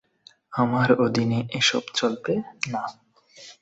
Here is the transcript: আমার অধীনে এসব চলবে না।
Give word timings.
আমার 0.53 0.89
অধীনে 1.05 1.39
এসব 1.59 1.83
চলবে 1.93 2.33
না। 2.67 2.83